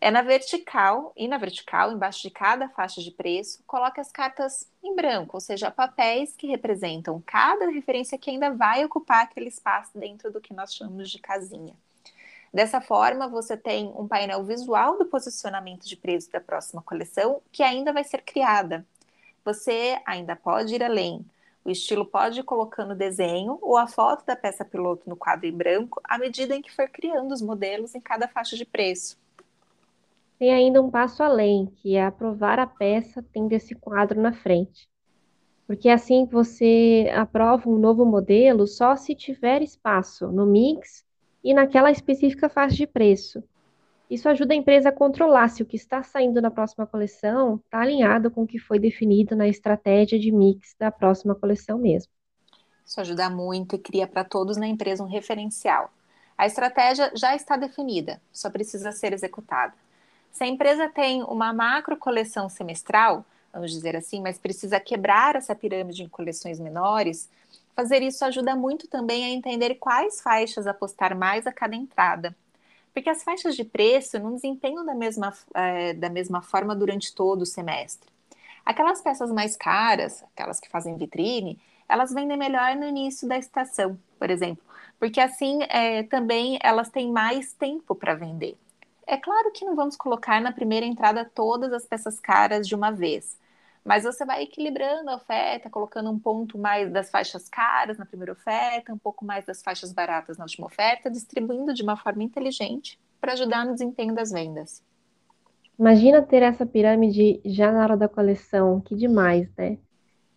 É 0.00 0.08
na 0.08 0.22
vertical, 0.22 1.12
e 1.16 1.26
na 1.26 1.36
vertical, 1.36 1.90
embaixo 1.90 2.22
de 2.22 2.30
cada 2.30 2.68
faixa 2.68 3.02
de 3.02 3.10
preço, 3.10 3.60
coloque 3.66 4.00
as 4.00 4.12
cartas 4.12 4.68
em 4.84 4.94
branco, 4.94 5.36
ou 5.36 5.40
seja, 5.40 5.68
papéis 5.68 6.36
que 6.36 6.46
representam 6.46 7.20
cada 7.26 7.68
referência 7.70 8.16
que 8.16 8.30
ainda 8.30 8.52
vai 8.52 8.84
ocupar 8.84 9.24
aquele 9.24 9.48
espaço 9.48 9.98
dentro 9.98 10.30
do 10.30 10.40
que 10.40 10.54
nós 10.54 10.72
chamamos 10.72 11.10
de 11.10 11.18
casinha. 11.18 11.74
Dessa 12.52 12.82
forma, 12.82 13.28
você 13.28 13.56
tem 13.56 13.90
um 13.96 14.06
painel 14.06 14.44
visual 14.44 14.98
do 14.98 15.06
posicionamento 15.06 15.88
de 15.88 15.96
preço 15.96 16.30
da 16.30 16.40
próxima 16.40 16.82
coleção 16.82 17.40
que 17.50 17.62
ainda 17.62 17.92
vai 17.92 18.04
ser 18.04 18.22
criada. 18.22 18.84
Você 19.42 19.98
ainda 20.04 20.36
pode 20.36 20.74
ir 20.74 20.82
além. 20.82 21.24
O 21.64 21.70
estilo 21.70 22.04
pode 22.04 22.40
ir 22.40 22.42
colocando 22.42 22.94
desenho 22.94 23.58
ou 23.62 23.78
a 23.78 23.86
foto 23.86 24.26
da 24.26 24.36
peça 24.36 24.64
piloto 24.64 25.08
no 25.08 25.16
quadro 25.16 25.46
em 25.46 25.52
branco 25.52 26.00
à 26.04 26.18
medida 26.18 26.54
em 26.54 26.60
que 26.60 26.74
for 26.74 26.88
criando 26.90 27.32
os 27.32 27.40
modelos 27.40 27.94
em 27.94 28.00
cada 28.00 28.28
faixa 28.28 28.54
de 28.54 28.66
preço. 28.66 29.16
Tem 30.38 30.52
ainda 30.52 30.82
um 30.82 30.90
passo 30.90 31.22
além, 31.22 31.66
que 31.76 31.94
é 31.94 32.04
aprovar 32.04 32.58
a 32.58 32.66
peça 32.66 33.24
tendo 33.32 33.52
esse 33.52 33.74
quadro 33.74 34.20
na 34.20 34.32
frente. 34.32 34.88
Porque 35.66 35.88
assim 35.88 36.26
você 36.26 37.10
aprova 37.14 37.70
um 37.70 37.78
novo 37.78 38.04
modelo 38.04 38.66
só 38.66 38.94
se 38.96 39.14
tiver 39.14 39.62
espaço 39.62 40.26
no 40.26 40.44
mix 40.44 41.04
e 41.42 41.52
naquela 41.54 41.90
específica 41.90 42.48
faixa 42.48 42.76
de 42.76 42.86
preço. 42.86 43.42
Isso 44.10 44.28
ajuda 44.28 44.52
a 44.52 44.56
empresa 44.56 44.90
a 44.90 44.92
controlar 44.92 45.48
se 45.48 45.62
o 45.62 45.66
que 45.66 45.76
está 45.76 46.02
saindo 46.02 46.42
na 46.42 46.50
próxima 46.50 46.86
coleção 46.86 47.56
está 47.56 47.80
alinhado 47.80 48.30
com 48.30 48.42
o 48.42 48.46
que 48.46 48.58
foi 48.58 48.78
definido 48.78 49.34
na 49.34 49.48
estratégia 49.48 50.18
de 50.18 50.30
mix 50.30 50.74
da 50.78 50.90
próxima 50.90 51.34
coleção 51.34 51.78
mesmo. 51.78 52.12
Isso 52.84 53.00
ajuda 53.00 53.30
muito 53.30 53.74
e 53.74 53.78
cria 53.78 54.06
para 54.06 54.22
todos 54.22 54.58
na 54.58 54.66
empresa 54.66 55.02
um 55.02 55.06
referencial. 55.06 55.90
A 56.36 56.46
estratégia 56.46 57.10
já 57.14 57.34
está 57.34 57.56
definida, 57.56 58.20
só 58.30 58.50
precisa 58.50 58.92
ser 58.92 59.12
executada. 59.12 59.72
Se 60.30 60.44
a 60.44 60.46
empresa 60.46 60.88
tem 60.88 61.22
uma 61.22 61.52
macro 61.52 61.96
coleção 61.96 62.48
semestral, 62.48 63.24
vamos 63.52 63.70
dizer 63.70 63.96
assim, 63.96 64.20
mas 64.20 64.38
precisa 64.38 64.80
quebrar 64.80 65.36
essa 65.36 65.54
pirâmide 65.54 66.02
em 66.02 66.08
coleções 66.08 66.58
menores, 66.58 67.30
Fazer 67.74 68.02
isso 68.02 68.24
ajuda 68.24 68.54
muito 68.54 68.86
também 68.86 69.24
a 69.24 69.30
entender 69.30 69.76
quais 69.76 70.20
faixas 70.20 70.66
apostar 70.66 71.16
mais 71.16 71.46
a 71.46 71.52
cada 71.52 71.74
entrada. 71.74 72.36
Porque 72.92 73.08
as 73.08 73.22
faixas 73.22 73.56
de 73.56 73.64
preço 73.64 74.18
não 74.18 74.34
desempenham 74.34 74.84
da 74.84 74.94
mesma, 74.94 75.32
é, 75.54 75.94
da 75.94 76.10
mesma 76.10 76.42
forma 76.42 76.74
durante 76.74 77.14
todo 77.14 77.42
o 77.42 77.46
semestre. 77.46 78.08
Aquelas 78.64 79.00
peças 79.00 79.32
mais 79.32 79.56
caras, 79.56 80.22
aquelas 80.34 80.60
que 80.60 80.68
fazem 80.68 80.96
vitrine, 80.96 81.58
elas 81.88 82.12
vendem 82.12 82.36
melhor 82.36 82.76
no 82.76 82.86
início 82.86 83.26
da 83.26 83.36
estação, 83.36 83.98
por 84.18 84.30
exemplo, 84.30 84.64
porque 84.98 85.20
assim 85.20 85.62
é, 85.64 86.04
também 86.04 86.58
elas 86.62 86.88
têm 86.88 87.10
mais 87.10 87.52
tempo 87.52 87.94
para 87.94 88.14
vender. 88.14 88.56
É 89.06 89.16
claro 89.16 89.50
que 89.50 89.64
não 89.64 89.74
vamos 89.74 89.96
colocar 89.96 90.40
na 90.40 90.52
primeira 90.52 90.86
entrada 90.86 91.28
todas 91.34 91.72
as 91.72 91.84
peças 91.84 92.20
caras 92.20 92.68
de 92.68 92.74
uma 92.74 92.90
vez, 92.90 93.36
Mas 93.84 94.04
você 94.04 94.24
vai 94.24 94.42
equilibrando 94.44 95.10
a 95.10 95.16
oferta, 95.16 95.68
colocando 95.68 96.10
um 96.10 96.18
ponto 96.18 96.56
mais 96.56 96.90
das 96.92 97.10
faixas 97.10 97.48
caras 97.48 97.98
na 97.98 98.06
primeira 98.06 98.32
oferta, 98.32 98.92
um 98.92 98.98
pouco 98.98 99.24
mais 99.24 99.44
das 99.44 99.60
faixas 99.60 99.92
baratas 99.92 100.38
na 100.38 100.44
última 100.44 100.66
oferta, 100.66 101.10
distribuindo 101.10 101.74
de 101.74 101.82
uma 101.82 101.96
forma 101.96 102.22
inteligente 102.22 102.98
para 103.20 103.32
ajudar 103.32 103.66
no 103.66 103.72
desempenho 103.72 104.14
das 104.14 104.30
vendas. 104.30 104.82
Imagina 105.78 106.22
ter 106.22 106.42
essa 106.42 106.64
pirâmide 106.64 107.40
já 107.44 107.72
na 107.72 107.82
hora 107.82 107.96
da 107.96 108.08
coleção, 108.08 108.80
que 108.80 108.94
demais, 108.94 109.48
né? 109.56 109.78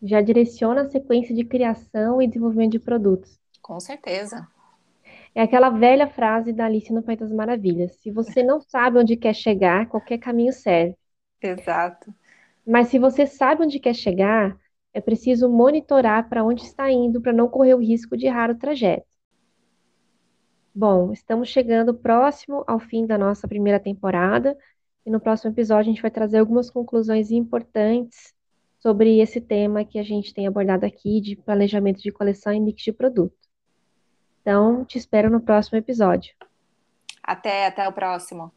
Já 0.01 0.21
direciona 0.21 0.81
a 0.81 0.89
sequência 0.89 1.35
de 1.35 1.43
criação 1.43 2.21
e 2.21 2.27
desenvolvimento 2.27 2.71
de 2.71 2.79
produtos. 2.79 3.39
Com 3.61 3.79
certeza. 3.79 4.47
É 5.35 5.41
aquela 5.41 5.69
velha 5.69 6.07
frase 6.07 6.53
da 6.53 6.65
Alice 6.65 6.91
no 6.91 7.03
País 7.03 7.19
das 7.19 7.31
Maravilhas: 7.31 7.95
se 8.01 8.09
você 8.09 8.41
não 8.41 8.59
sabe 8.61 8.99
onde 8.99 9.17
quer 9.17 9.33
chegar, 9.33 9.87
qualquer 9.87 10.17
caminho 10.17 10.53
serve. 10.53 10.95
Exato. 11.41 12.13
Mas 12.65 12.87
se 12.87 12.97
você 12.97 13.27
sabe 13.27 13.63
onde 13.63 13.79
quer 13.79 13.93
chegar, 13.93 14.57
é 14.93 15.01
preciso 15.01 15.49
monitorar 15.49 16.27
para 16.29 16.43
onde 16.43 16.63
está 16.63 16.89
indo 16.91 17.21
para 17.21 17.33
não 17.33 17.47
correr 17.47 17.73
o 17.73 17.81
risco 17.81 18.17
de 18.17 18.25
errar 18.25 18.49
o 18.49 18.57
trajeto. 18.57 19.05
Bom, 20.73 21.11
estamos 21.13 21.49
chegando 21.49 21.93
próximo 21.93 22.63
ao 22.67 22.79
fim 22.79 23.05
da 23.05 23.17
nossa 23.17 23.47
primeira 23.47 23.79
temporada 23.79 24.57
e 25.05 25.09
no 25.11 25.19
próximo 25.19 25.51
episódio 25.51 25.89
a 25.89 25.93
gente 25.93 26.01
vai 26.01 26.11
trazer 26.11 26.39
algumas 26.39 26.69
conclusões 26.69 27.31
importantes 27.31 28.33
sobre 28.79 29.19
esse 29.19 29.39
tema 29.39 29.85
que 29.85 29.97
a 29.99 30.03
gente 30.03 30.33
tem 30.33 30.47
abordado 30.47 30.85
aqui 30.85 31.21
de 31.21 31.35
planejamento 31.35 32.01
de 32.01 32.11
coleção 32.11 32.53
e 32.53 32.59
mix 32.59 32.81
de 32.83 32.91
produto. 32.91 33.37
Então, 34.41 34.85
te 34.85 34.97
espero 34.97 35.29
no 35.29 35.41
próximo 35.41 35.77
episódio. 35.77 36.35
Até, 37.23 37.65
até 37.65 37.87
o 37.87 37.93
próximo. 37.93 38.51